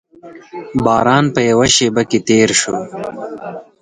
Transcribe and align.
باران 0.85 1.25
په 1.35 1.41
یوه 1.49 1.67
شېبه 1.75 2.03
کې 2.09 2.19
تېر 2.27 2.49
شو. 2.61 2.75